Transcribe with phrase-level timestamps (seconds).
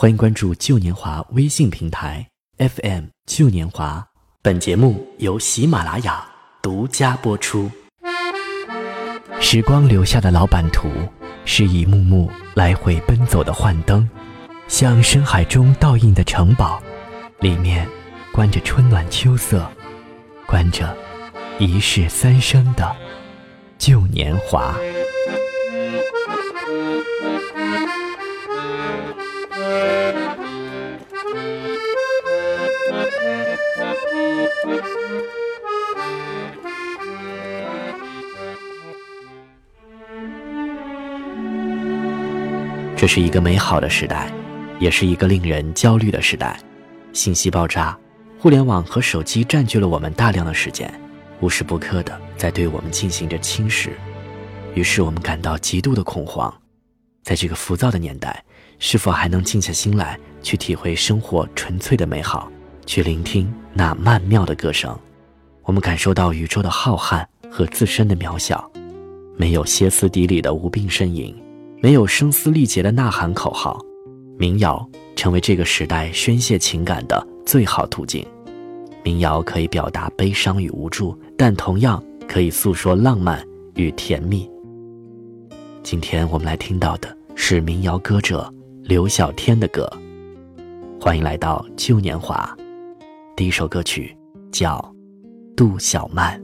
[0.00, 2.24] 欢迎关注旧年华微信平台
[2.58, 4.06] FM 旧年华。
[4.40, 6.24] 本节目由喜马拉雅
[6.62, 7.68] 独家播出。
[9.40, 10.88] 时光留下的老版图，
[11.44, 14.08] 是一幕幕来回奔走的幻灯，
[14.68, 16.80] 像深海中倒映的城堡，
[17.40, 17.84] 里面
[18.32, 19.68] 关着春暖秋色，
[20.46, 20.96] 关着
[21.58, 22.94] 一世三生的
[23.78, 24.76] 旧年华。
[42.98, 44.28] 这是一个美好的时代，
[44.80, 46.58] 也是一个令人焦虑的时代。
[47.12, 47.96] 信息爆炸，
[48.40, 50.92] 互联网和手机占据了我们大量的时间，
[51.40, 53.90] 无时不刻的在对我们进行着侵蚀。
[54.74, 56.52] 于是我们感到极度的恐慌。
[57.22, 58.44] 在这个浮躁的年代，
[58.80, 62.50] 是否还能静下心来去体会生活纯粹的美好，
[62.84, 64.98] 去聆听那曼妙的歌声？
[65.62, 68.68] 我们感受到宇宙的浩瀚和自身的渺小，
[69.36, 71.32] 没有歇斯底里的无病呻吟。
[71.80, 73.80] 没有声嘶力竭的呐喊口号，
[74.36, 74.84] 民谣
[75.14, 78.26] 成为这个时代宣泄情感的最好途径。
[79.04, 84.50] 民谣可以表达悲伤与无助，但同样可以诉说浪漫与甜蜜。
[85.84, 89.88] 今天我们来听到的是民谣歌者刘小天的歌，
[91.00, 92.56] 欢迎来到旧年华。
[93.36, 94.16] 第一首歌曲
[94.50, 94.76] 叫
[95.54, 96.40] 《杜小曼》，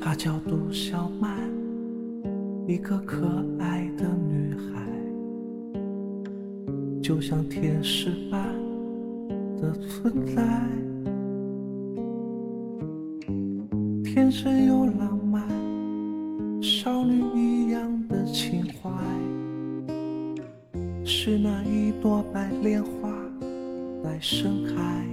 [0.00, 1.36] 她叫杜小曼，
[2.68, 3.26] 一个可
[3.58, 4.27] 爱的。
[7.08, 8.54] 就像天使般
[9.56, 10.42] 的存在，
[14.04, 15.42] 天真又浪漫，
[16.60, 18.90] 少女一样的情怀，
[21.02, 23.10] 是那一朵白莲花
[24.04, 25.06] 在盛开，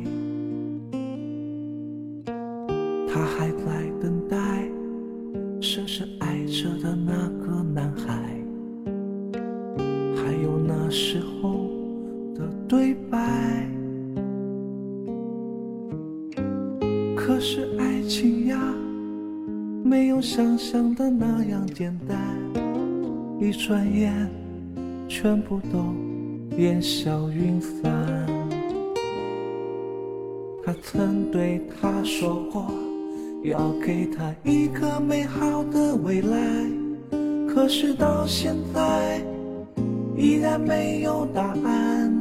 [40.25, 42.11] 依然没有答案。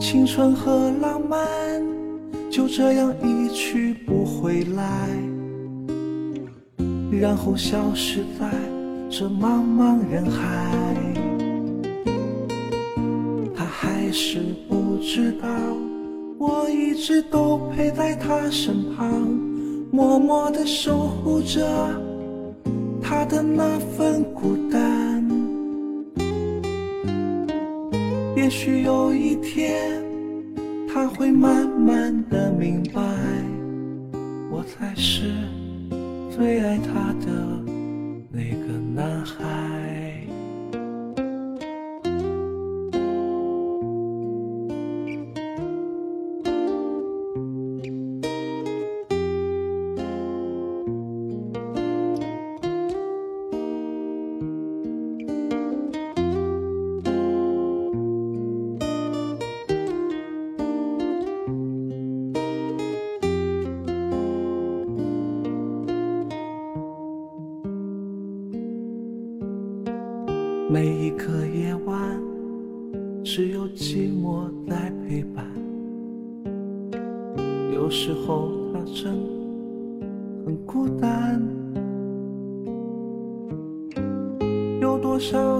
[0.00, 1.38] 青春和浪漫
[2.50, 5.08] 就这样一去不回来，
[7.12, 8.50] 然后消失在
[9.08, 10.96] 这茫茫人海。
[13.54, 15.48] 他还是不知道，
[16.36, 19.08] 我一直都陪在他身旁，
[19.92, 21.64] 默默地守护着
[23.10, 25.28] 他的那份孤单。
[28.36, 30.00] 也许有一天。
[30.92, 33.00] 他会慢慢的明白，
[34.50, 35.32] 我才是
[36.36, 37.26] 最爱他的
[38.28, 39.79] 那个男孩。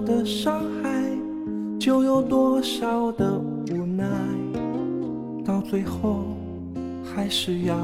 [0.01, 1.03] 的伤害，
[1.79, 3.39] 就有多少的
[3.71, 4.05] 无奈。
[5.45, 6.25] 到最后，
[7.05, 7.77] 还是要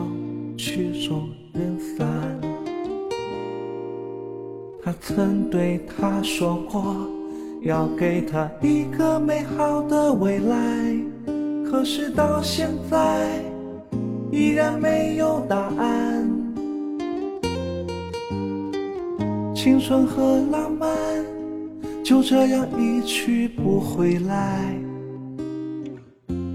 [0.57, 2.07] 曲终人散。
[4.83, 6.97] 他曾对他说过。
[7.63, 10.97] 要给他一个美好的未来，
[11.69, 13.43] 可是到现在
[14.31, 16.31] 依然没有答案。
[19.53, 20.89] 青春和浪漫
[22.07, 24.73] 就这样一去不回来，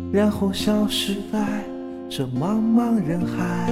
[0.09, 1.45] 然后消失在
[2.09, 3.69] 这茫茫人海。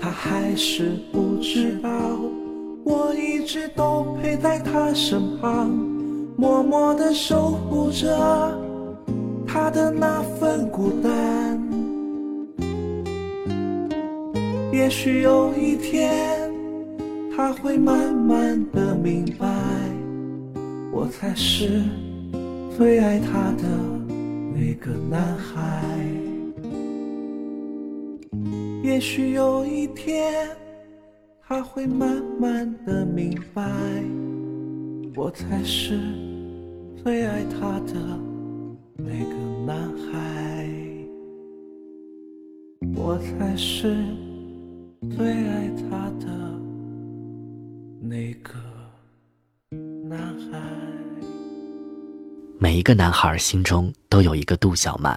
[0.00, 1.88] 他还是不知道。
[2.82, 5.68] 我一直都陪在他身旁，
[6.36, 8.58] 默默地守护着
[9.46, 11.62] 他的那份孤单。
[14.72, 16.37] 也许有一天，
[17.38, 19.46] 他会慢慢的明白，
[20.90, 21.84] 我才是
[22.76, 23.62] 最爱他的
[24.52, 25.88] 那个男孩。
[28.82, 30.48] 也许有一天。
[31.40, 33.62] 他会慢慢的明白，
[35.16, 35.98] 我才是
[37.02, 37.94] 最爱他的
[38.96, 40.68] 那个男孩，
[42.94, 43.96] 我才是
[45.16, 46.26] 最爱他的
[48.00, 48.54] 那个
[50.08, 50.58] 男孩。
[52.58, 55.16] 每一个男孩心中都有一个杜小曼，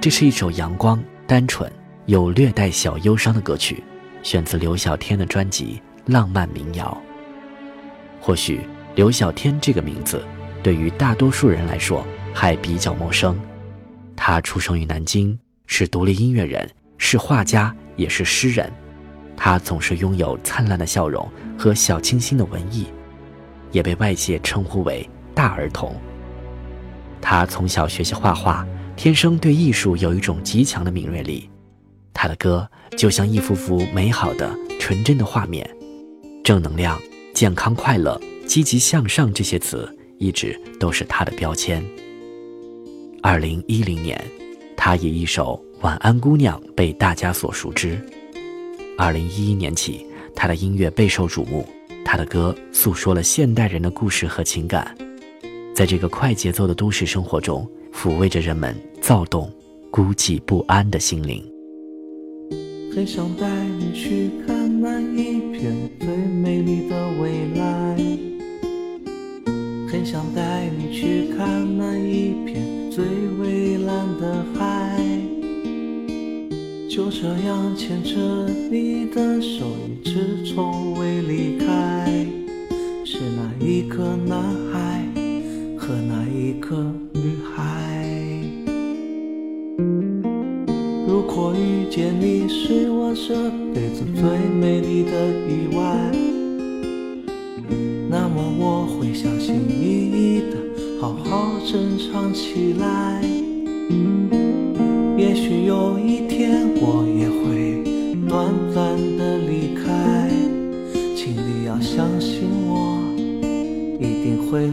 [0.00, 1.70] 这是一首阳光、单纯、
[2.06, 3.82] 有略带小忧伤的歌曲。
[4.22, 5.82] 选自刘晓天的专辑
[6.12, 6.98] 《浪漫民谣》。
[8.24, 8.60] 或许
[8.94, 10.24] 刘晓天这个名字，
[10.62, 13.38] 对于大多数人来说还比较陌生。
[14.16, 16.66] 他出生于南京，是独立音乐人，
[16.96, 18.72] 是画家，也是诗人。
[19.36, 21.28] 他总是拥有灿烂的笑容
[21.58, 22.86] 和小清新的文艺，
[23.72, 25.94] 也被外界称呼为“大儿童”。
[27.20, 28.66] 他从小学习画画，
[28.96, 31.50] 天生对艺术有一种极强的敏锐力。
[32.12, 35.68] 他的歌就像一幅幅美好的、纯真的画面，
[36.44, 36.98] 正能量、
[37.34, 41.84] 健康、快乐、积极向上这些词一直都是他的标签。
[43.20, 44.22] 二零一零年，
[44.76, 47.98] 他以一首《晚安姑娘》被大家所熟知。
[48.96, 50.06] 二零一一年起，
[50.36, 51.66] 他的音乐备受瞩目，
[52.04, 54.96] 他的歌诉说了现代人的故事和情感，
[55.74, 59.52] 在这个快节奏的都市生活中，抚慰着人们躁动、
[59.90, 61.44] 孤寂不安的心灵。
[62.94, 67.96] 很想带你去看那一片最美丽的未来，
[69.90, 73.04] 很想带你去看那一片最
[73.40, 74.73] 蔚蓝的海。
[76.94, 78.14] 就这样牵着
[78.70, 82.24] 你的手，一直从未离开。
[83.04, 84.40] 是那一个男
[84.72, 85.04] 孩
[85.76, 87.92] 和那一个女孩。
[91.08, 96.12] 如果遇见你是我这辈子最美丽的意外，
[98.08, 103.43] 那么我会小心翼翼的好好珍藏起来。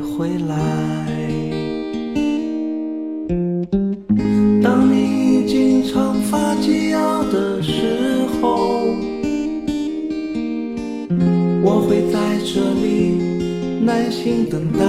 [0.01, 0.55] 回来。
[4.61, 4.95] 当你
[5.35, 8.85] 已经长发及腰的时候，
[11.63, 12.19] 我会在。
[12.53, 13.15] 这里
[13.85, 14.79] 耐心等待。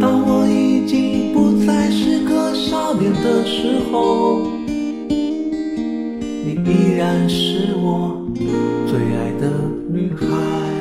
[0.00, 4.46] 当我已经不再是个少年的时候，
[5.10, 8.16] 你依然是我
[8.86, 9.50] 最爱的
[9.92, 10.73] 女孩。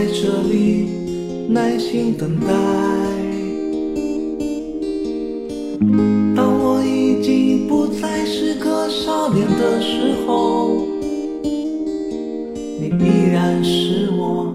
[0.00, 0.86] 在这里
[1.50, 2.46] 耐心等待。
[6.34, 10.86] 当我已经不再是个少年的时候，
[12.80, 14.49] 你依然是我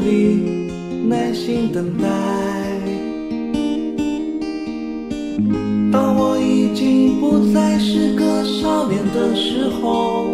[0.00, 0.68] 里
[1.08, 2.08] 耐心等待。
[5.92, 10.26] 当我已经不再是个少年的时候，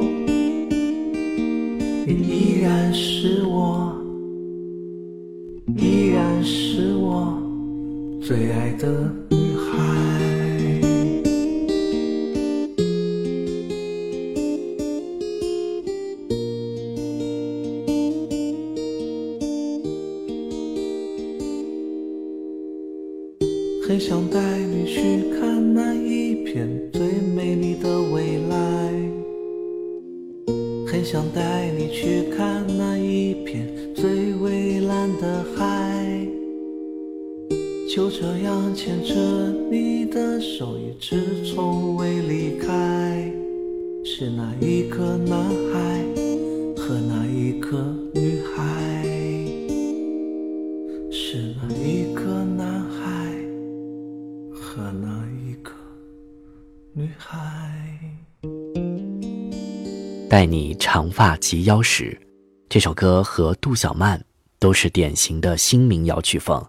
[2.07, 3.86] 你依然是我，
[30.87, 36.27] 很想带你去看那一片最蔚蓝的海，
[37.93, 39.15] 就这样牵着
[39.69, 43.33] 你的手，一直从未离开。
[44.05, 45.37] 是那一个男
[45.73, 46.05] 孩
[46.77, 49.03] 和那一个女孩，
[51.11, 53.35] 是那一个男孩。
[54.53, 55.73] 和那一个
[56.93, 57.76] 女孩，
[60.29, 62.21] 待你长发及腰时，
[62.69, 64.21] 这首歌和杜小曼
[64.59, 66.65] 都是典型的新民谣曲风，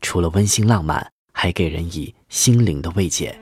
[0.00, 3.36] 除了温馨浪漫，还给人以心灵的慰藉。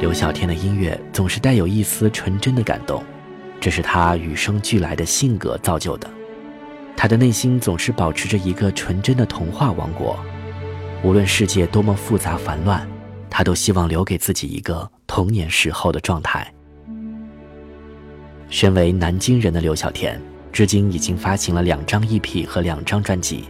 [0.00, 3.04] 刘小天的音乐总是带有一丝纯真的感动，
[3.60, 6.10] 这是他与生俱来的性格造就的。
[6.96, 10.18] 他的内心总是保持着一个纯真的童话王国。
[11.02, 12.88] 无论世界多么复杂繁乱，
[13.28, 16.50] 他都希望留给自己一个童年时候的状态。
[18.56, 20.18] 身为南京人的刘小田，
[20.50, 23.44] 至今已经发行了两张 EP 和两张专辑。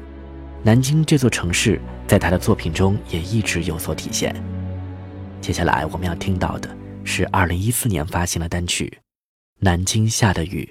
[0.65, 4.35] 南京这座城市，在他的作品中也一直有所体现。
[5.41, 6.69] 接下来我们要听到的
[7.05, 8.99] 是2014年发行的单曲
[9.61, 10.69] 《南京下的雨》。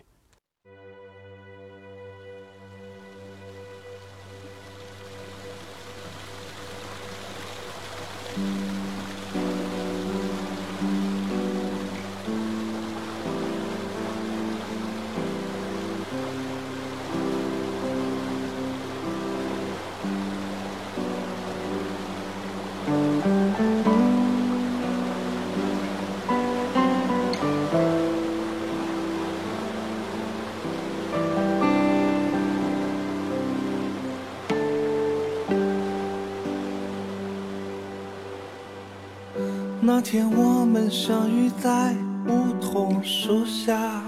[39.88, 44.02] 那天我们相遇在梧桐树下，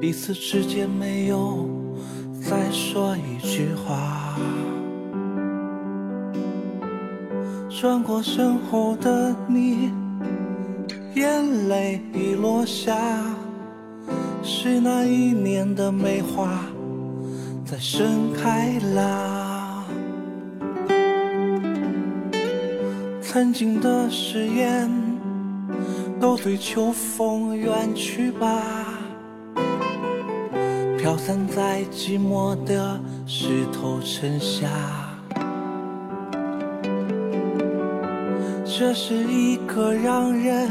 [0.00, 1.68] 彼此之间没有
[2.40, 4.34] 再说一句话。
[7.68, 9.92] 转过身后的你，
[11.14, 12.96] 眼泪已落下，
[14.42, 16.64] 是那一年的梅花
[17.62, 19.31] 在盛开啦。
[23.32, 24.90] 曾经的誓言，
[26.20, 28.62] 都随秋风远去吧，
[30.98, 34.68] 飘散在寂寞的石头城下。
[38.66, 40.68] 这是一个让人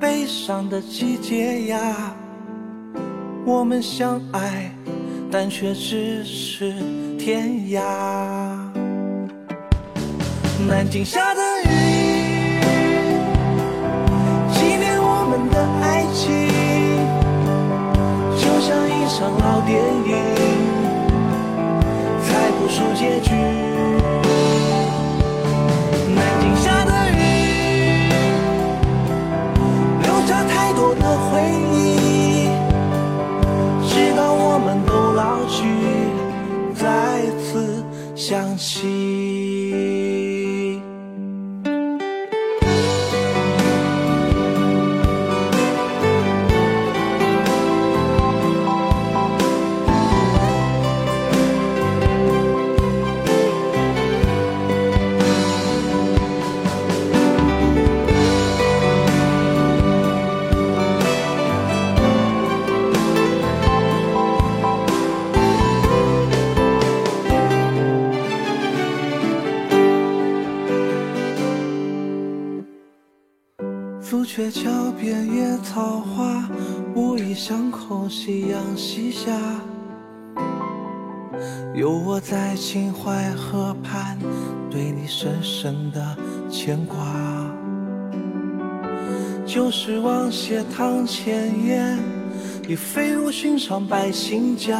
[0.00, 2.12] 悲伤的季节呀，
[3.46, 4.74] 我们相爱，
[5.30, 6.74] 但却咫尺
[7.16, 8.41] 天涯。
[10.68, 12.60] 南京下的雨，
[14.52, 16.30] 纪念我们的爱情，
[18.38, 19.76] 就像一场老电
[20.06, 20.10] 影，
[22.22, 23.71] 猜不出结局。
[75.72, 76.46] 草花，
[76.94, 79.32] 无意巷口夕阳西下。
[81.74, 84.18] 有我在秦淮河畔，
[84.70, 86.14] 对你深深的
[86.50, 86.98] 牵挂。
[89.46, 91.98] 旧时王谢堂前燕，
[92.68, 94.78] 已飞入寻常百姓家。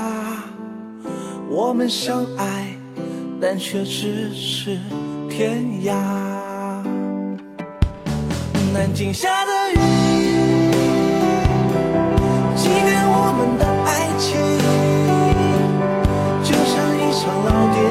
[1.49, 2.67] 我们相爱，
[3.41, 4.79] 但却只是
[5.31, 5.95] 天涯。
[8.75, 9.79] 南京下的雨，
[17.23, 17.82] 像一场老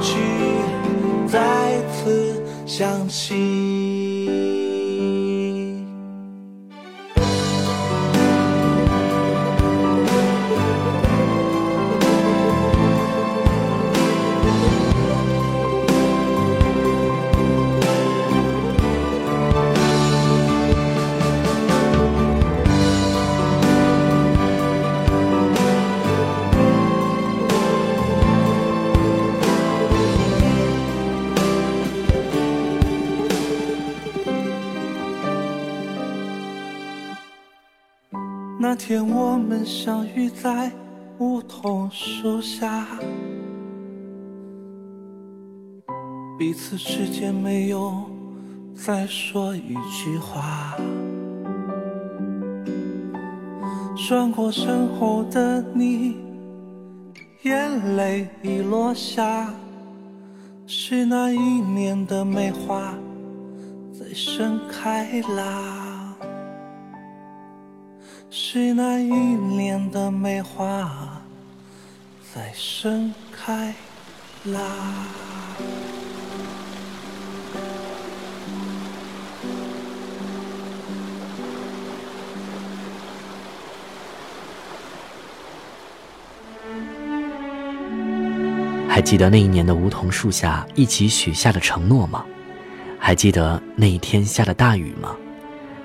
[0.00, 0.16] 去
[1.28, 3.69] 再次想起
[40.30, 40.70] 在
[41.18, 42.86] 梧桐树下，
[46.38, 48.04] 彼此之间没有
[48.74, 50.76] 再说一句话。
[54.08, 56.16] 转过身后的你，
[57.42, 59.52] 眼泪已落下，
[60.66, 62.94] 是那一年的梅花
[63.92, 65.69] 在盛开啦。
[68.32, 71.20] 是那一年的梅花
[72.32, 73.74] 在盛开
[74.44, 74.62] 啦。
[88.88, 92.24] 还记得那一年的梧桐树下一起许下的承诺吗？
[92.98, 95.16] 还记得那一天下的大雨吗？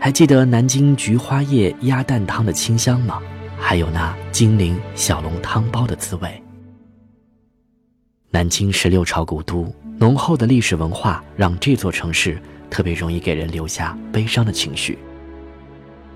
[0.05, 3.19] 还记得南京菊花叶鸭蛋汤的清香吗？
[3.57, 6.43] 还有那金陵小笼汤包的滋味。
[8.29, 12.39] 南京十六朝古都，浓厚的历史文化让这座城市
[12.69, 14.99] 特别容易给人留下悲伤的情绪。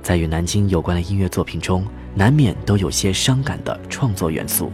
[0.03, 4.71] 在与南京有关的音乐作品中，难免都有些伤感的创作元素。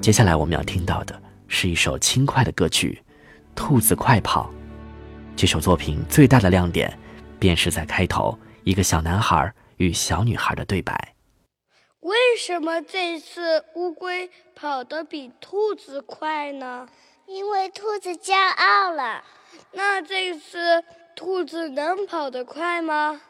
[0.00, 2.98] 接下来我们要听到的是一首轻快的歌曲
[3.54, 4.44] 《兔子快跑》。
[5.36, 6.90] 这首作品最大的亮点。
[7.40, 11.14] 便是在开头，一个小男孩与小女孩的对白。
[12.00, 16.86] 为什么这次乌龟跑得比兔子快呢？
[17.26, 19.24] 因为兔子骄傲了。
[19.72, 20.84] 那这次
[21.16, 23.20] 兔子能跑得快吗？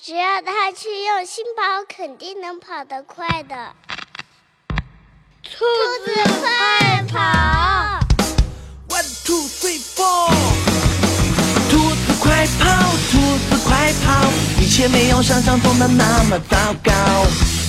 [0.00, 3.74] 只要它去用心跑，肯定能跑得快的。
[5.42, 5.64] 兔
[6.04, 7.18] 子快跑
[8.88, 10.30] ！One two three four，
[11.70, 12.81] 兔子快跑！
[13.92, 14.32] 快跑！
[14.60, 16.92] 一切没有想象中的那么糟糕。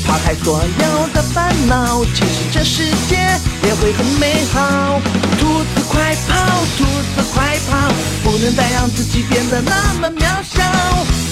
[0.06, 3.16] 抛开所有的烦恼，其实这世界
[3.64, 5.02] 也会很美好。
[5.40, 6.36] 兔子快跑，
[6.78, 7.92] 兔子快跑，
[8.24, 10.64] 不能再让自己变得那么渺小。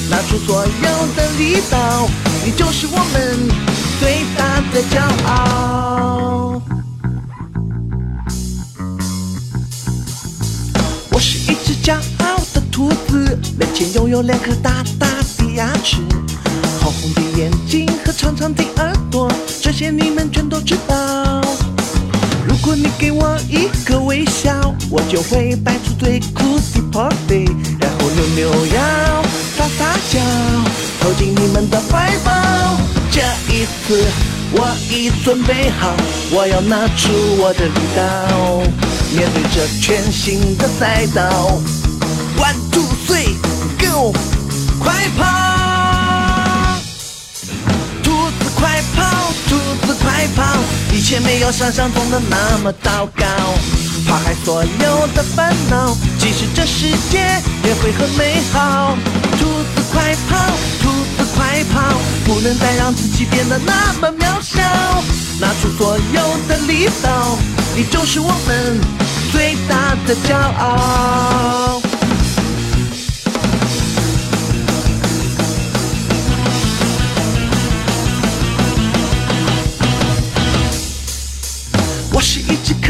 [0.10, 2.10] 拿出所有的力道，
[2.46, 3.50] 你就是我们
[4.00, 6.62] 最大的骄傲。
[11.12, 13.31] 我是一只骄傲的兔子。
[13.58, 15.98] 门前拥有两颗大大的牙齿，
[16.80, 21.42] 红红的眼睛和长长的耳朵，这些你们全都知道。
[22.48, 27.48] 如果你给我一个微笑，我就会摆出最酷的 pose，
[27.80, 29.24] 然后扭扭腰，
[29.58, 30.20] 撒撒娇，
[31.00, 32.32] 投进你们的怀抱。
[33.12, 33.22] 这
[33.54, 34.06] 一次
[34.54, 35.94] 我已准备好，
[36.32, 38.62] 我要拿出我的力道，
[39.16, 41.60] 面对这全新的赛道。
[42.38, 42.88] One two
[51.12, 53.26] 跑，兔子快跑，一切没有想象中的那么糟糕。
[54.08, 57.20] 抛开所有的烦恼，即使这世界
[57.64, 58.98] 也会很美好。
[59.40, 59.46] 兔
[59.76, 60.38] 子快跑，
[60.82, 64.62] 兔子快跑，不能再让自己变得那么渺小。
[65.40, 67.38] 拿出所有的力道，
[67.76, 68.80] 你就是我们
[69.32, 71.82] 最大的骄傲。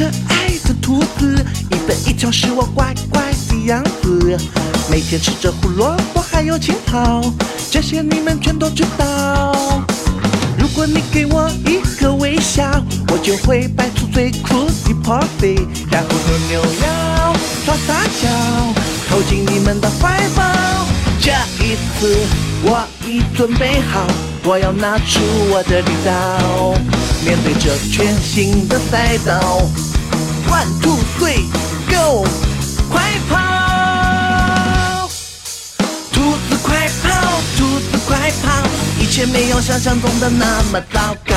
[0.02, 4.36] 可爱的兔子，一本一条是我乖乖的样子。
[4.90, 7.22] 每天吃着胡萝卜还有青草，
[7.70, 9.84] 这些你们全都知道。
[10.58, 12.64] 如果你给我一个微笑，
[13.10, 18.28] 我就会摆出最酷的 pose，然后和扭腰耍撒娇，
[19.08, 20.44] 投进你们的怀抱。
[21.20, 21.32] 这
[21.64, 22.18] 一次
[22.64, 24.08] 我已准备好，
[24.46, 25.20] 我要拿出
[25.52, 26.74] 我的力道，
[27.24, 29.62] 面对这全新的赛道。
[30.52, 31.48] One two three
[31.90, 32.28] go，
[32.90, 35.08] 快跑！
[36.12, 37.10] 兔子快跑，
[37.58, 38.52] 兔子快跑，
[39.00, 41.34] 一切没有想象中的那么糟糕。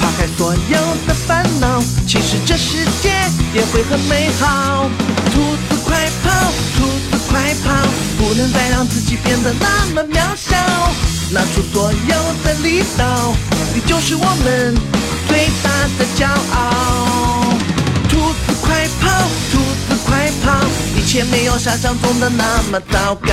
[0.00, 3.10] 抛开所有的烦恼，其实这世界
[3.54, 4.90] 也会很美好。
[5.32, 7.72] 兔子快跑，兔子快跑，
[8.18, 10.56] 不能再让自己变得那么渺小。
[11.30, 13.32] 拿出所有的力道，
[13.72, 14.74] 你就是我们
[15.28, 17.13] 最大的骄傲。
[21.14, 23.30] 切没有想象中的那么糟糕。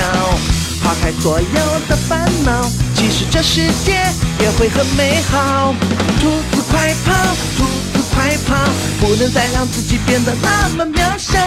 [0.84, 3.92] 抛开所有的烦恼，其实这世界
[4.38, 5.74] 也会很美好。
[6.20, 7.12] 兔子快跑，
[7.58, 8.54] 兔子快跑，
[9.00, 11.40] 不能再让自己变得那么渺小。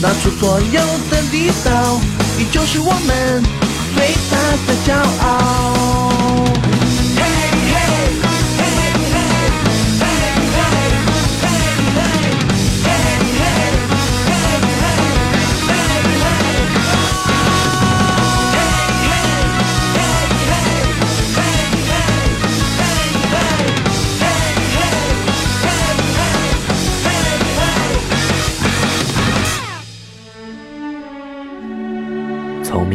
[0.00, 2.00] 拿出所有的力道，
[2.38, 3.42] 你就是我们
[3.94, 5.97] 最大的骄傲。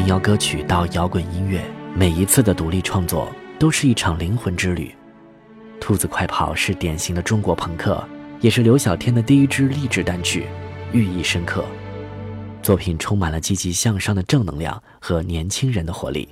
[0.03, 1.63] 民谣歌曲到摇滚音乐，
[1.95, 4.87] 每一次的独立创作都是一场灵魂之旅。
[5.79, 8.03] 《兔子快跑》是典型的中国朋克，
[8.41, 10.45] 也是刘晓天的第一支励志单曲，
[10.91, 11.63] 寓意深刻。
[12.61, 16.27] 作品充满了积极向上的正能量和年轻人的活力。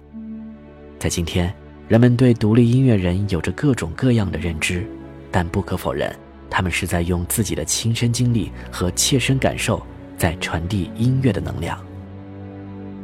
[0.99, 1.55] 在今天，
[1.87, 4.85] 人们对独立音乐人有着各种各样的认知，
[5.31, 6.13] 但不可否认，
[6.49, 9.81] 他们是在用自己的亲身经历和切身感受，
[10.17, 11.81] 在传递音乐的能量。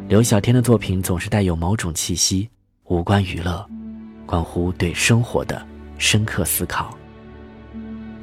[0.07, 2.49] 刘晓天的作品总是带有某种气息，
[2.85, 3.69] 无关娱乐，
[4.25, 5.61] 关乎对生活的
[5.97, 6.97] 深刻思考。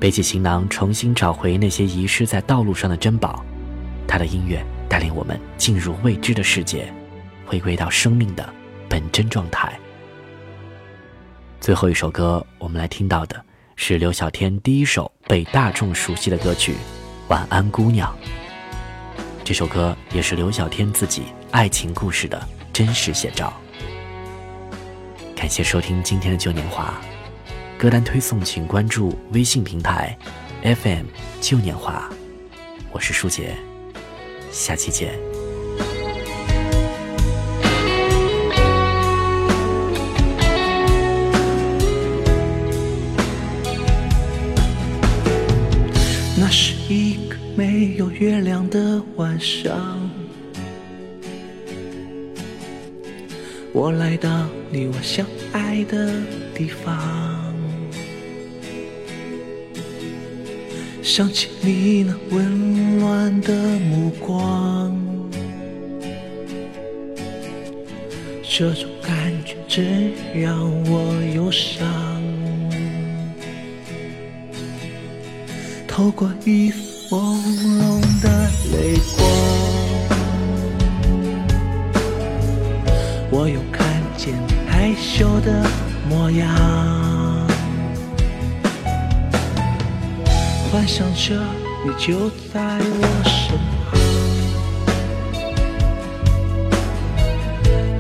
[0.01, 3.45] 背起行囊，重新找回那些遗失在道路上的珍宝。
[4.09, 6.91] 他的音乐带领我们进入未知的世界，
[7.45, 8.49] 回归到生命的
[8.89, 9.79] 本真状态。
[11.61, 13.39] 最后一首歌，我们来听到的
[13.77, 16.73] 是刘晓天第一首被大众熟悉的歌曲
[17.29, 18.11] 《晚安姑娘》。
[19.45, 23.53] 这首歌也是刘晓天自己爱情故事的真实写照。
[25.37, 26.99] 感谢收听今天的旧年华，
[27.79, 30.17] 歌单推送请关注微信平台
[30.63, 31.05] FM
[31.43, 32.09] 旧年华，
[32.91, 33.55] 我是舒杰，
[34.51, 35.34] 下期见。
[48.21, 50.09] 月亮的晚上，
[53.73, 56.13] 我来到你我相爱的
[56.55, 57.53] 地方，
[61.03, 64.97] 想起你那温暖的目光，
[68.43, 71.85] 这种感觉真让我忧伤。
[75.89, 77.39] 透过一丝朦
[77.79, 78.29] 胧的
[78.73, 79.23] 泪光，
[83.31, 84.35] 我又看见
[84.67, 85.65] 害羞的
[86.09, 86.49] 模样，
[90.73, 91.41] 幻想着
[91.87, 93.57] 你就在我身
[93.93, 93.95] 旁，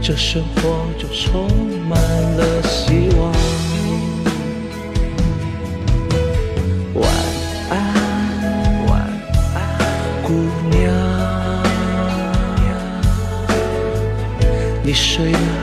[0.02, 1.48] 这生活就充
[1.88, 3.53] 满了希望。
[14.94, 15.53] 你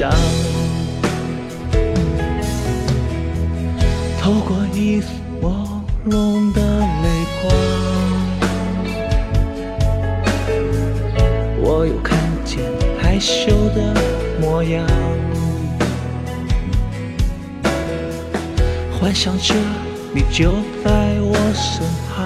[0.00, 0.10] 想。
[4.18, 5.08] 透过一丝
[5.42, 5.52] 朦
[6.08, 6.62] 胧的
[7.02, 7.06] 泪
[7.42, 7.44] 光，
[11.60, 12.62] 我又看见
[12.98, 13.94] 害羞的
[14.40, 14.86] 模样，
[18.98, 19.54] 幻想着
[20.14, 20.50] 你就
[20.82, 22.16] 在我身旁，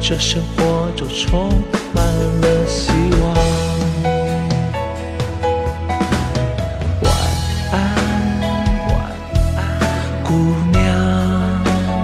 [0.00, 3.34] 这生活就充满了希望。
[7.02, 7.08] 晚
[7.72, 7.74] 安
[10.24, 10.28] 姑
[10.70, 10.78] 娘，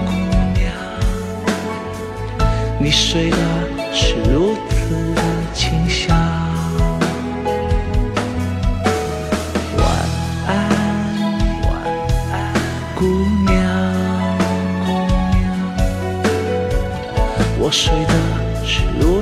[0.05, 0.11] 姑
[0.53, 0.65] 娘，
[2.79, 3.37] 你睡得
[3.93, 5.21] 是如此的
[5.53, 6.17] 清香。
[9.77, 9.85] 晚
[10.47, 10.49] 安，
[11.63, 11.67] 晚
[12.31, 12.35] 安，
[12.95, 12.99] 姑
[13.45, 13.55] 娘，
[14.85, 14.87] 姑
[15.33, 15.45] 娘，
[17.59, 18.13] 我睡得
[18.65, 19.16] 是如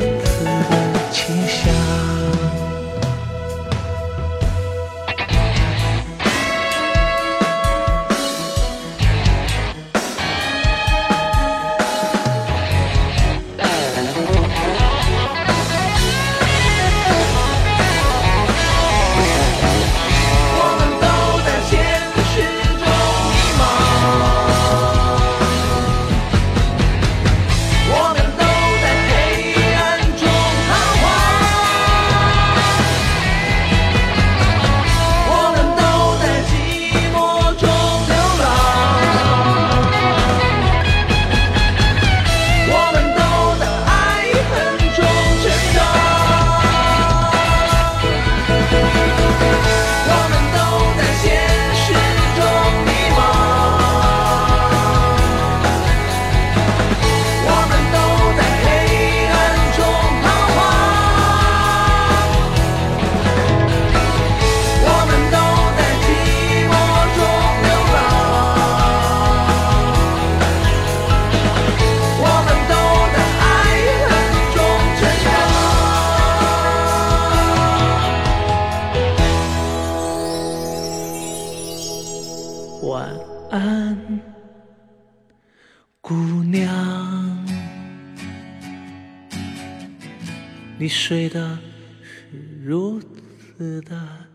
[91.07, 91.59] 睡得
[92.01, 94.25] 是如此的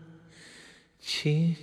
[1.01, 1.53] 清。